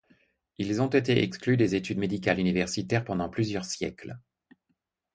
Ils 0.57 0.81
ont 0.81 0.87
été 0.87 1.21
exclus 1.21 1.57
des 1.57 1.75
études 1.75 1.99
médicales 1.99 2.39
universitaires 2.39 3.03
pendant 3.05 3.29
plusieurs 3.29 3.65
siècles. 3.65 4.17